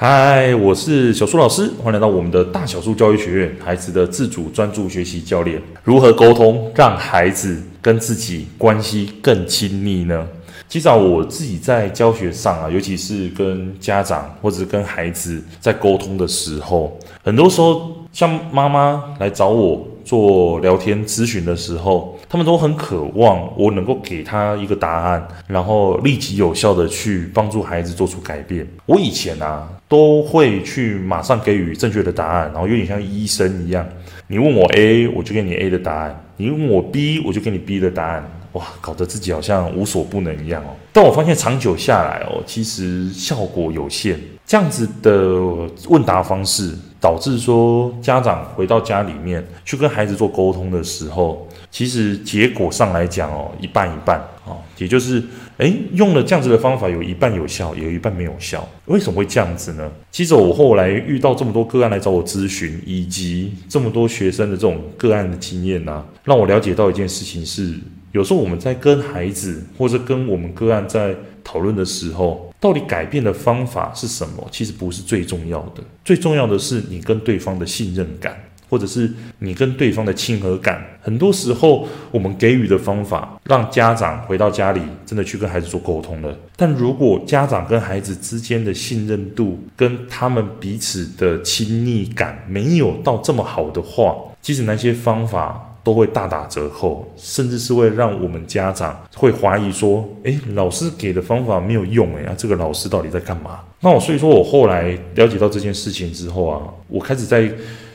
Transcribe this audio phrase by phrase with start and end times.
[0.00, 5.60] 嗨，我是小苏老师，欢迎来到我们的大小树教育学院，孩子的自主专注学习教练。
[5.82, 10.24] 如何沟通，让孩子跟自己关系更亲密呢？
[10.68, 28.66] 其实我自己在教学上啊，尤其是跟家长或者跟孩子在沟通的时候，很多时候像妈妈来找我做聊天咨询的时候，他们都很渴望我能够给他一个答案，然后立即有效的去帮助孩子做出改变。
[28.86, 29.68] 我以前啊。
[29.88, 33.88] 都会去马上给予正确的答案，然后有点像医生一样，
[34.26, 38.22] 你问我 A，我就给你 A 的答案；你问我 B，我就给你 B 的答案。
[38.52, 40.76] 哇，搞得自己好像无所不能一样哦。
[40.92, 44.20] 但我发现长久下来哦，其实效果有限。
[44.44, 45.40] 这样子的
[45.88, 55.22] 问答方式，导致说家长回到家里面去跟孩子做沟通的时候，其实结果上来讲哦，一半一半哦，也就是，
[55.58, 58.66] 诶，用了这样子的方法，有一半有效，有一半没有效。
[58.86, 59.90] 为什么会这样子呢？
[60.10, 67.74] 其实我后来遇到这么多个案来找我咨询，以及这么多学生的这种个案的经验呢、啊，让我了解到一件事情是，
[68.12, 72.46] 有时候我们在跟孩子或者跟我们个案在讨论的时候。
[72.60, 74.44] 到底改变的方法是什么？
[74.50, 78.36] 其实不是最重要的，最重要的是你跟对方的信任感，
[78.68, 80.84] 或者是你跟对方的亲和感。
[81.00, 86.36] 很多时候，我们给予的方法，让家长回到家里真的去跟孩子做沟通了。
[86.56, 95.64] 但如果家长跟孩子之间的信任度，跟他们彼此的亲密感没有到这么好的话，其实那些方法。
[95.84, 107.50] 都会大打折扣，甚至是会让我们家长会怀疑说：“诶，老师给的方法没有用，诶，啊，这个老师到底在干嘛？”那我所以说我后来了解到这件事情之后啊，我开始在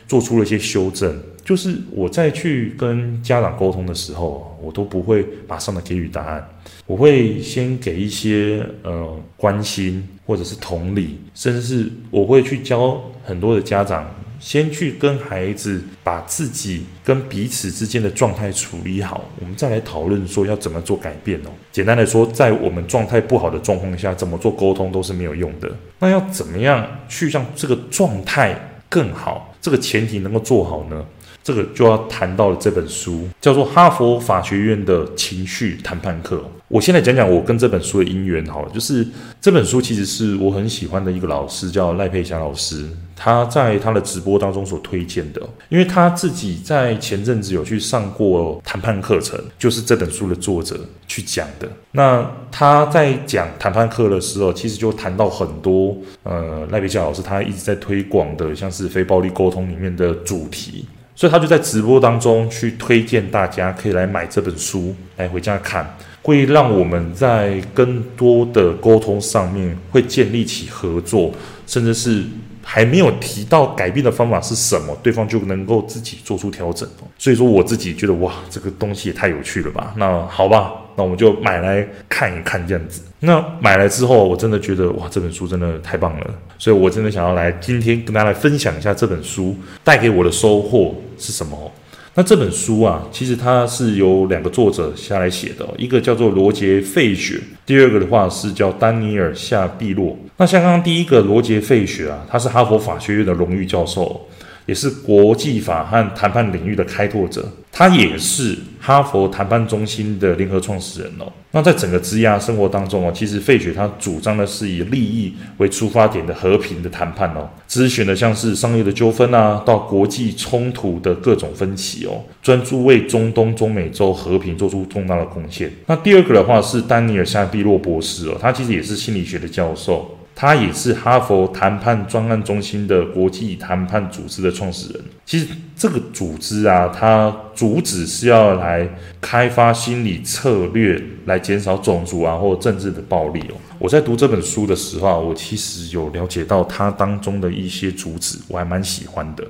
[0.08, 6.48] 做出了一些修正，就是我在去跟家长沟通的时候，我都不会马上的给予答案，
[6.86, 14.10] 我会先给一些呃关心或者是同理，甚至是我会去教很多的家长。
[14.40, 21.50] 先去跟孩子把自己跟彼此之间的状态处理好，我们再来讨论说要怎么做改变哦。
[21.72, 25.72] 简单来说，在我们状态不好的状况下，怎么做沟通都是没有用的。
[25.98, 28.54] 那要怎么样去让这个状态
[28.90, 29.53] 更好？
[29.64, 31.06] 这个前提能够做好呢？
[31.42, 36.36] 这个就要谈到了这本书，叫做《哈佛法学院的情绪谈判课》。
[36.74, 39.08] 我先来讲讲我跟这本书的因缘好了，就是
[39.40, 51.70] 这本书其实是我很喜欢的一个老师，叫赖佩霞老师，他在他的直播当中所推荐的，因为他自己在前阵子有去上过谈判课程，就是这本书的作者去讲的。
[51.92, 60.88] 那他在讲谈判课的时候，其实就谈到很多，呃，赖佩霞老师他一直在推广的，像是非暴力沟通里面的主题。
[61.16, 71.32] 所以他就在直播当中去推荐大家可以来买这本书来回家看，会让我们在更多的沟通上面会建立起合作，
[71.68, 72.24] 甚至是
[72.64, 76.90] 还没有提到改变的方法是什么，对方就能够自己做出调整。
[77.18, 79.94] 所以说我自己觉得哇，这个东西也太有趣了吧？
[79.98, 80.74] 那好吧。
[80.96, 83.02] 那我们就买来看一看这样子。
[83.22, 86.28] 那买来之后，我真的觉得哇，这本书真的太棒了。
[86.60, 91.72] 所以我真的想要来今天跟大家来分享一下这本书带给我的收获是什么。
[92.16, 100.18] 那这本书啊，其实它是由两个作者下来写的，一个叫做罗杰·费雪，第二个的话是叫丹尼尔·夏碧洛。
[100.38, 104.28] 那像刚刚第一个罗杰·费雪啊，他是哈佛法学院的荣誉教授。
[104.66, 111.32] 也是国际法和谈判领域的开拓者，他也是哈佛谈判中心的联合创始人哦。
[111.52, 125.72] 那在整个职涯生活当中哦，其实费雪他主张的是以利益为出发点的和平的谈判哦，咨询的像是商业的纠纷啊，到国际冲突的各种分歧哦，专注为中东、中美洲和平做出重大的贡献。
[125.86, 130.18] 那第二个的话是丹尼尔夏碧洛博士哦，他其实也是心理学的教授。
[130.36, 135.04] 他也是哈佛谈判专案中心的国际谈判组织的创始人。
[135.26, 138.88] 其实这个组织啊，它主旨是要来
[139.22, 143.56] 开发心理策略，来减少种族啊或政治的暴力哦。
[143.80, 149.46] 我在读这本书的时候，我其实有了解到它当中的一些主旨，我还蛮喜欢的。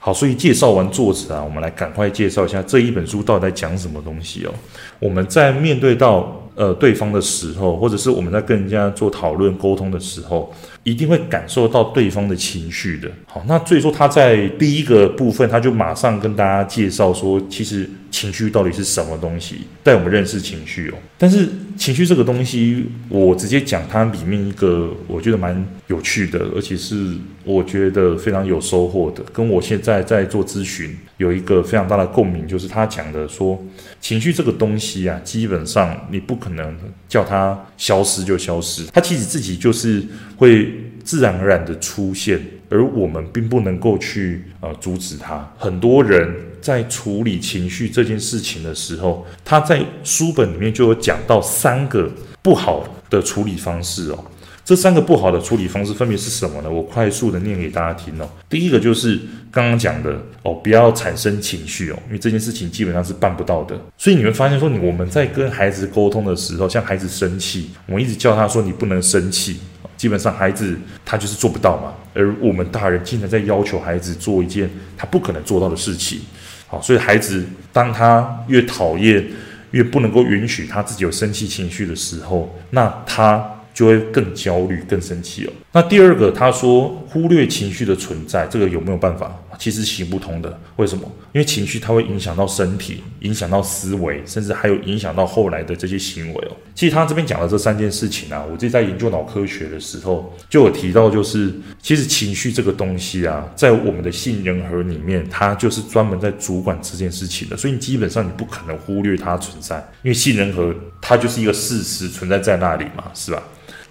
[0.00, 4.52] 好，所以介绍完作者啊，我们来赶快介绍一下这一本书到底在讲什么东西哦。
[4.98, 6.41] 我们在面对到。
[6.54, 10.52] 呃，对方的时候，或者是我们在跟人家做讨论沟通的时候，
[10.82, 13.10] 一定会感受到对方的情绪的。
[13.26, 20.94] 好，那所以说他在第一个部分，他就马上跟大家介绍说，其实情绪到底是什么东西，带我们认识情绪哦。
[21.18, 33.60] 但是情绪这个东西，我直接讲它里面一个我觉得蛮有趣的，而且是我觉得非常有收获的，跟我现在在做咨询有一个非常大的共鸣，就是他讲的说。
[34.00, 36.76] 情绪这个东西啊，基本上你不可能
[37.08, 40.02] 叫它消失就消失，它其实自己就是
[40.36, 40.72] 会
[41.04, 42.40] 自然而然的出现，
[42.72, 45.46] 而我们并不能够去呃阻止它。
[45.58, 52.10] 很多人在处理情绪这件事情的时候，他在书本里面就有讲到三个
[52.40, 54.24] 不好的处理方式哦。
[54.64, 56.70] 这三个不好的处理方式分别是什么呢？
[56.70, 58.30] 我快速的念给大家听哦。
[58.48, 59.18] 第一个就是
[59.50, 63.76] 刚刚讲的哦，不要产生情绪哦，因为这件事情基本上是办不到的。
[63.98, 69.58] 所以你会发现说，你我们在跟孩子沟通的时候，像孩子生气，我们一直叫他说你不能生气，
[70.02, 71.94] 基本上孩子他就是做不到嘛。
[72.12, 76.18] 而我们大人经常在要求孩子做一件他不可能做到的事情，
[76.66, 79.24] 好，所以孩子当他越讨厌，
[79.70, 83.48] 越不能够允许他自己有生气情绪的时候，那他。
[83.74, 85.52] 就会更焦虑、更生气哦。
[85.72, 89.34] 那第二个，他说忽略情绪的存在，这个有没有办法？
[89.58, 90.58] 其实行不通的。
[90.76, 91.10] 为什么？
[91.32, 96.56] 因为情绪它会影响到身体，影响到思维，甚至还有影响到后来的这些行为哦。
[96.74, 107.56] 其实他这边讲的这三件事情啊，我自己在研究脑科学的时候就有提到，就是其实情绪这个东西啊，在我们的杏仁核里面，它就是专门在主管这件事情的。
[107.56, 113.42] 所以你基本上你不可能忽略它存在，因为杏仁核它就是一个事实存在在那里嘛，是吧？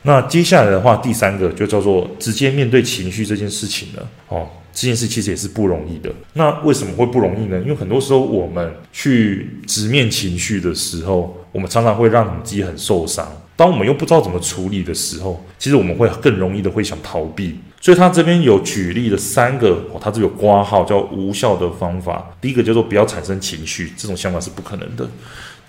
[0.03, 4.09] 那接下来的话，第三个就叫做直接面对情绪这件事情了。
[4.29, 6.11] 哦，这件事其实也是不容易的。
[6.33, 7.59] 那为什么会不容易呢？
[7.61, 13.31] 因为很多时候我们去直面情绪的时候，我们常常会让自己很受伤。
[13.55, 17.59] 当我们又不知道怎么处理的时候，其实我们会更容易的会想逃避。
[17.79, 22.31] 所以他这边有举例的三个，哦，他这有括号叫无效的方法。
[22.39, 25.07] 第一个叫做不要产生情绪，这种想法是不可能的。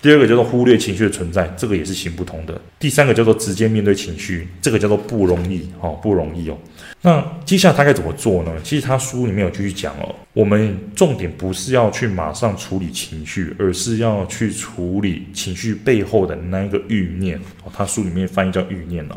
[0.03, 2.59] 第二个叫做忽略情绪的存在，这个也是行不通的。
[2.77, 6.57] 第三个叫做直接面对情绪，这个叫做不容易，哦，不容易哦。
[7.01, 8.51] 那接下来他该怎么做呢？
[8.61, 17.37] 其实他书里面有继续讲哦，我们重点不是要去马上处理情绪，而是要去处理情绪背后的那一个欲念。
[17.63, 19.15] 哦，他书里面翻译叫欲念哦。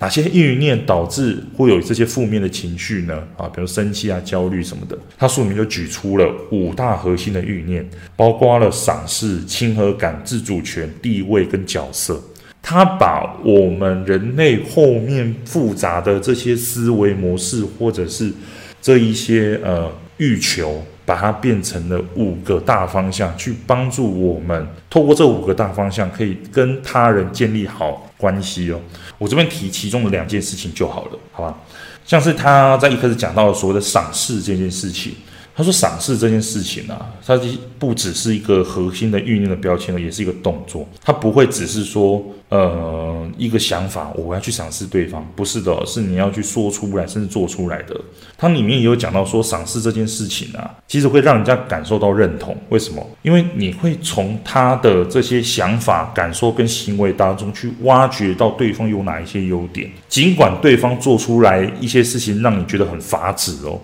[0.00, 3.22] 哪些欲念导致会有这些负面的情绪呢？
[3.36, 4.98] 啊，比如生气啊、焦虑什么的。
[5.16, 12.20] 他书里面就举出了五大核心的欲念，包括了赏识、亲和感、自主权、地位跟角色。
[12.60, 18.32] 他把我们人类后面复杂的这些思维模式，或者是
[18.80, 28.80] 这一些呃欲求，把它变成了五个大方向，去帮助我们透过这五个大方向，可以跟他人建立好关系哦。
[29.18, 31.58] 我这边提其中的两件事情就好了，好吧？
[32.06, 35.14] 像是他在一开始讲到所谓的赏识这件事情，
[35.56, 37.38] 他说赏识这件事情啊，它
[37.78, 42.22] 不只是一个核心的欲念的标签，也是一个动作，它不会只是说。
[42.50, 48.00] 呃，一个想法，我要去赏识对方，不是的，是你要去说出来，甚至做出来的。
[48.36, 52.56] 它里面也有讲到说，赏识这件事情啊，其实会让人家感受到认同。
[52.68, 53.04] 为什么？
[53.22, 63.80] 因为你会从他的这些想法、感受跟行为当中去挖掘到对方有哪一些优点，尽管对方做出来一些事情让你觉得很乏指哦，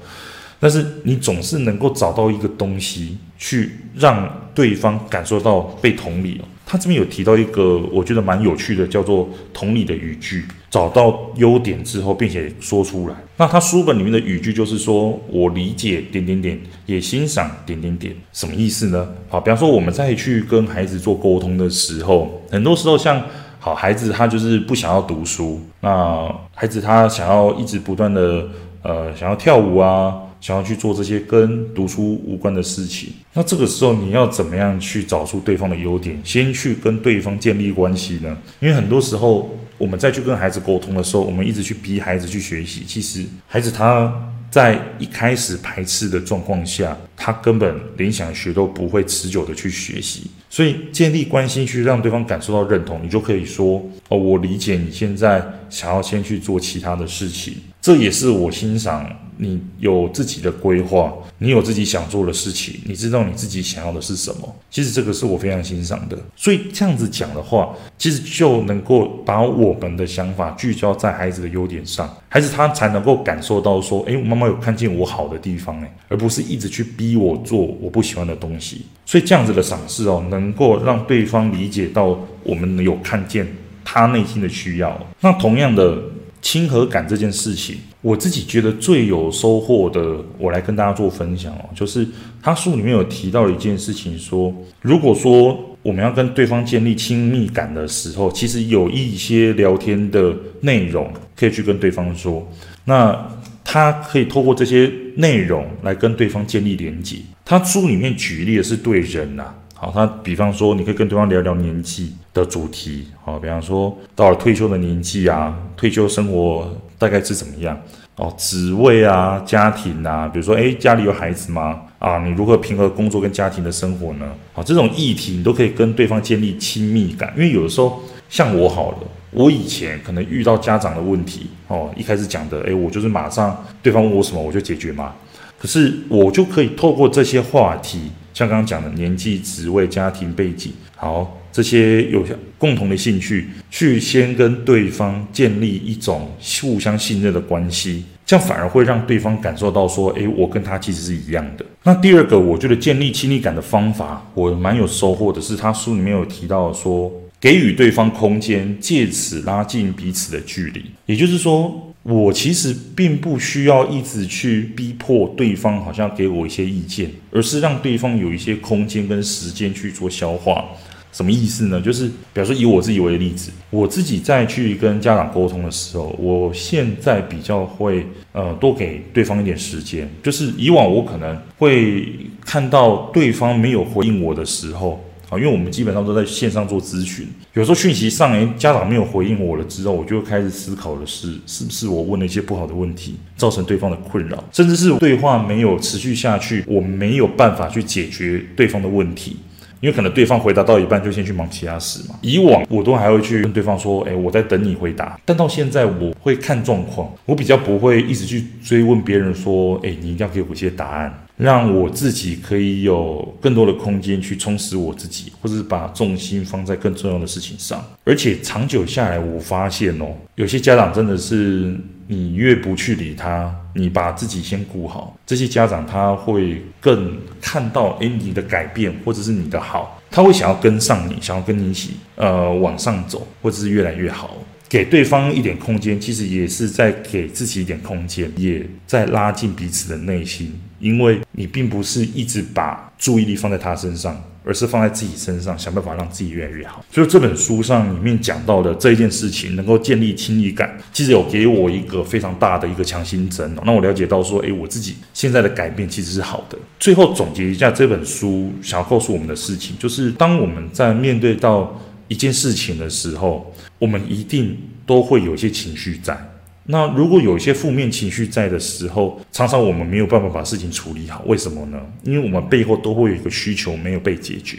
[0.60, 6.44] 但是你总是能够找到一个东西去让对方感受到被同理哦。
[6.64, 10.44] 他这边有提到一个我觉得蛮有趣的，叫做同理的语句。
[10.70, 13.14] 找到优点之后，并且说出来。
[13.36, 19.08] 那他书本里面的语句就是说：“我理解点点点，也欣赏点点点。”什么意思呢？
[19.28, 23.20] 好，比方说我们在去跟孩子做沟通的时候，很多时候像
[23.58, 28.46] 好孩子他就是不想要读书，那孩子他想要一直不断的
[28.82, 30.14] 呃想要跳舞啊。
[30.40, 38.36] 想要去做这些跟读书无关的事情，那这个时候你要怎么样去找出对方的优点，先去跟对方建立关系呢？
[38.60, 44.12] 因为很多时候我们再去跟孩子沟通的时候，我们一直去逼孩子去学习，其实孩子他
[44.50, 50.30] 在一开始排斥的状况下，他根本连想学都不会持久的去学习。
[50.48, 59.08] 所以建立关系去让对方感受到认同，你就可以说哦，我理解你现在想要先去做其他的事情，这也是我欣赏。
[59.42, 64.54] 你有自己的规划，你有自己想做的事情，你知道你自己想要的是什么。
[64.70, 66.18] 其实这个是我非常欣赏的。
[66.36, 78.84] 所以这样子讲的话，其实就能够把我们的想法聚焦在孩子的优点上，孩子他才能够感受到说，诶，妈妈有看见我好的地方，诶，而不是一直去逼我做我不喜欢的东西。
[79.06, 83.46] 所以这样子的赏识哦，能够让对方理解到我们有看见
[83.82, 85.00] 他内心的需要。
[85.20, 85.98] 那同样的。
[86.42, 91.64] 亲和感这件事情，我自己觉得最有收获的，我来跟大家做分享哦。
[91.74, 92.06] 就是
[92.42, 102.46] 他书里面有提到一件事情，说如果说我们要跟对方建立亲密感的时候，其实有一些聊天的内容可以去跟对方说，
[102.84, 103.28] 那
[103.64, 107.16] 他可以透过这些内容来跟对方建立连接。
[107.44, 109.54] 他书里面举例的是对人呐、啊。
[109.82, 117.80] 好，他比方说，你可以跟对方聊聊年纪的主题，好，比方说到了退休的年纪啊，退休生活大概是怎么样？
[118.16, 121.80] 哦，职位啊，家庭啊，比如说，诶，家里有孩子吗？
[121.98, 124.26] 啊，你如何平衡工作跟家庭的生活呢？
[124.52, 128.98] 好，这种议题你都可以跟对方建立亲密感，因为有的时候像我好了，
[129.30, 135.14] 我以前可能遇到家长的问题，哦，一开始讲的，诶，我就是马上对方问我什么我就解决嘛。
[135.58, 142.24] 可是我就可以透过这些话题，像刚刚讲的年纪、职位、家庭背景，好，这些有
[142.56, 151.64] 共同的兴趣，去先跟对方建立一种互相信任的关系，这样反而会让对方感受到说，诶，我跟他其实是一样的。
[151.82, 157.10] 那第二个，我觉得建立亲密感的方法，我蛮有收获的是，他书里面有提到说，
[157.40, 161.86] 给予对方空间，借此拉近彼此的距离，也就是说。
[162.02, 170.64] 我其实并不需要一直去逼迫对方，好像给我一些意见，而是让对方有一些空间跟时间去做消化。
[171.12, 171.80] 什么意思呢？
[171.80, 180.08] 就是比如说以我自己为例子，我自己在去跟家长沟通的时候，我现在比较会呃多给对方一点时间。
[180.22, 182.08] 就是以往我可能会
[182.46, 185.04] 看到对方没有回应我的时候。
[185.30, 199.36] 啊，因为我们基本上都在线上做咨询，有时候讯息上，诶，家长没有回应我了之后，我就开始思考的是，是不是我问了一些不好的问题，造成对方的困扰，甚至是对话没有持续下去，我没有办法去解决对方的问题。
[199.80, 202.14] 因为可能对方回答到一半就先去忙其他事嘛。
[202.20, 205.18] 以往我都还会去跟对方说，诶，我在等你回答。
[205.24, 217.84] 但到现在我会看状况，我比较不会一直去追问别人说，诶，你一定要给我一些答案，让我自己可以有更多的空间去充实我自己，或者是把重心放在更重要的事情上。
[218.04, 221.74] 而且长久下来，我发现哦，有些家长真的是。
[222.12, 234.36] 你越不去理他，你把自己先顾好，这些家长他会更看到，诶，你的改变或者是你的好，他会想要跟上你，想要跟你一起，呃，往上走，或者是越来越好。
[234.70, 244.18] 给对方一点空间，其实也是在给自己一点空间，也在拉近彼此的内心，因为你并不是一直把注意力放在他身上。
[244.42, 246.82] 而是放在自己身上，想办法让自己越来越好。
[246.90, 253.62] 所以这本书上里面讲到的这一件事情，能够建立亲密感，其实有给我一个非常大的一个强心针哦。
[253.66, 256.58] 那我了解到说，诶，我自己现在的改变其实是好的。
[256.78, 261.78] 最后总结一下这本书想要告诉我们的事情，就是当我们在面对到
[262.10, 266.18] 一件事情的时候，我们一定都会有一些情绪在。
[266.64, 271.78] 那如果有一些负面情绪在的时候，常常我们没有办法把事情处理好，为什么呢？
[272.02, 274.58] 因为我们背后都会有一个需求没有被解决。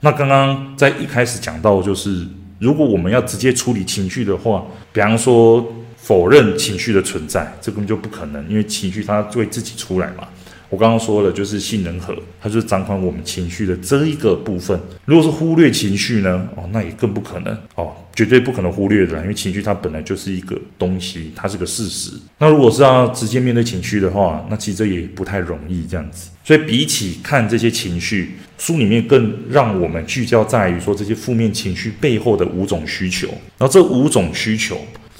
[0.00, 2.26] 那刚刚在一开始讲到，就是
[2.58, 5.64] 如果我们要直接处理情绪的话，比方说
[5.96, 10.26] 否认情绪的存在，这根本就不可能，因为情绪它会自己出来嘛。
[10.70, 14.78] 我刚刚说了，就是性能核，它就是掌管我们情绪的这一个部分。
[15.06, 16.48] 如果是忽略情绪呢？
[16.56, 22.10] 哦，那也更不可能哦，绝对不可能忽略的，因为情绪它本来就是一个东西，它是个事实。
[22.38, 26.28] 那如果是要直接面对情绪的话，那其实这也不太容易这样子。
[26.44, 33.28] 所以比起看这些情绪，书里面更让我们聚焦在于说这些负面情绪背后的五种需求。
[33.56, 34.78] 然后这五种需求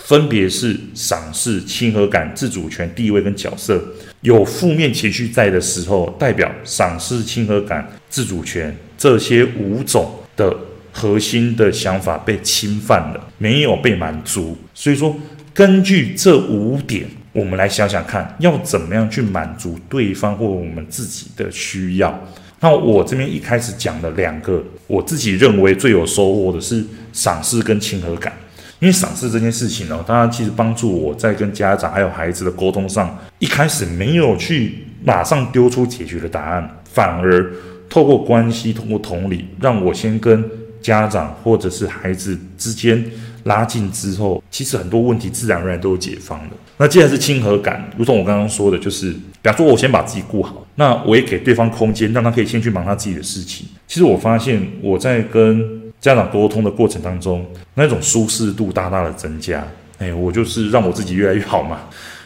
[0.09, 3.79] 分别是赏识、亲和感、自主权、地位跟角色。
[4.23, 10.57] 有负面情绪在的时候，代表赏识、亲和感、自主权这些五种的
[10.91, 14.57] 核心的想法被侵犯了，没有被满足。
[14.73, 15.15] 所以说，
[15.53, 22.19] 根据这五点，我们来想想看，要怎么样去满足对方或我们自己的需要。
[22.61, 28.33] 那我这边一开始讲的两个，我自己认为最有收获的是赏识跟亲和感。
[28.81, 37.53] 因为赏识这件事情呢，当然其实帮助我在跟家长还有孩子的沟通上，一开始没有去马上丢出解决的答案，反而
[37.89, 40.45] 透过关系、通过同理，让我先跟
[40.81, 43.05] 家长或者是孩子之间
[43.45, 46.51] 拉近之后，其实很多问题自然而然都有解放了。
[46.77, 53.67] 那既然是亲和感，如同我刚刚说的，就是比方说我先把自己顾好，那我也给对方空间，让他可以先去忙他自己的事情。
[53.89, 59.67] 其实我发现我在跟家长沟通的过程当中，那种舒适度大大的增加。
[59.99, 61.81] 哎，我就是让我自己越来越好嘛。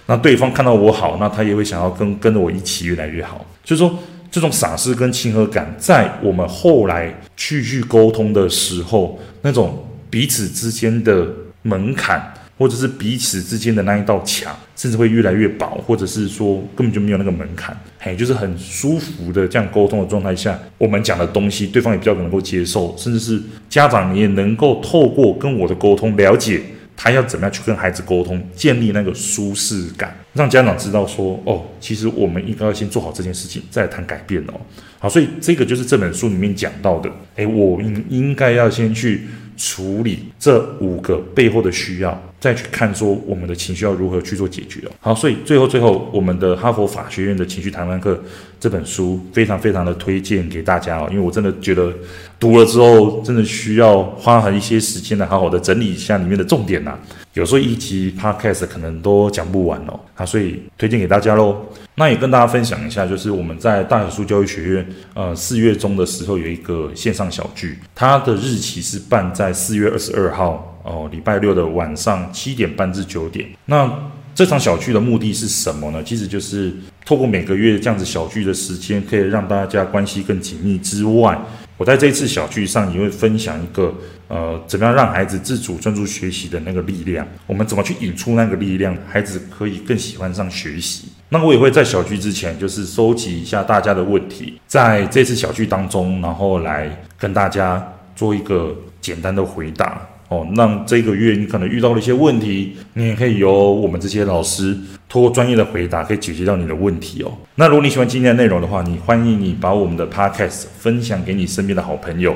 [0.07, 3.45] 那对方看到我好，那他也会想要跟跟着我一起越来越好。
[3.65, 3.99] 所以说，
[4.31, 11.27] 这种傻事跟亲和感，在我们后来继续沟通的时候，那种彼此之间的
[11.63, 12.32] 门槛。
[12.63, 26.63] 或者是彼此之间的那一道墙，甚至会越来越薄，或者是说根本就没有那个门槛，嘿，就是很舒服的这样沟通的状态下，我们讲的东西，对方也比较能够接受，甚至是家长也能够透过跟我的沟通了解
[26.97, 34.55] 他要怎么样去跟孩子沟通，建立那个舒适感，让家长知道说，哦，其实我们应该要先做好这件事情，再谈改变哦。
[35.01, 39.23] 好，所以这个就是这本书里面讲到的，诶，我应应该要先去。
[39.55, 44.91] 处理这五个背后的需要，再去看说我们的情绪要如何去做解决哦。
[44.99, 48.21] 好，所以最后最后，我们的哈佛法学院的情绪谈判课
[48.59, 51.95] 这本书非常非常的推荐给大家哦，因为我真的觉得
[52.43, 56.99] 读了之后，真的需要花很一些时间来好好的整理一下里面的重点呐、
[57.35, 61.65] 有时候一集 podcast 可能都讲不完哦，啊，所以推荐给大家喽。
[61.95, 73.47] 那也跟大家分享一下，就是我们在大小数教育学院，呃，四月中的时候有一个线上小聚，它的日期是办在四月二十二号哦，礼拜六的晚上七点半至九点。
[73.67, 73.89] 那
[74.35, 76.03] 这场小聚的目的是什么呢？
[76.03, 76.73] 其实就是
[77.05, 81.39] 透过每个月这样子小聚的时间，可以让大家关系更紧密之外，
[81.77, 83.93] 我在这次小聚上也会分享一个，
[84.29, 91.09] 呃，怎么样让孩子自主专注学习的那个力量，我们怎么去引出那个力量，孩子可以更喜欢上学习。
[91.31, 97.83] 那我也会在小聚之前，就是收集一下大家的问题，在这次小聚当中，然后来跟大家
[98.15, 100.01] 做一个简单的回答。
[100.33, 104.75] 哦，让这个月你可能遇到了一些问题，你也可以由我们这些老师
[105.07, 107.31] 通过专业的回答，可以解决掉你的问题哦。
[107.57, 112.35] 那如果你喜欢今天的内容的话，你欢迎你把我们的 podcast 分享给你身边的好朋友，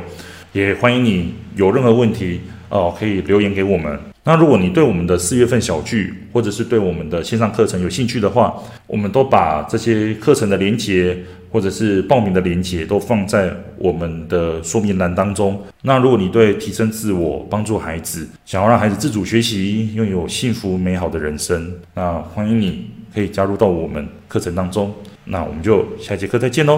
[0.53, 3.99] 也欢迎你有任何问题哦，可以留言给我们。
[4.25, 8.53] 那如果你对我们的四月份小聚，或者是对我们的线上课程有兴趣的话，
[8.87, 11.17] 我们都把这些课程的连接。
[11.57, 15.59] 或者是报名的链接都放在我们的说明栏当中。
[15.81, 24.93] 那如果你对提升自我、帮助孩子，想要让孩子自主学习，拥有幸福美好的人生，那欢迎你可以加入到我们课程当中。
[25.25, 26.75] 那我们就下节课再见喽。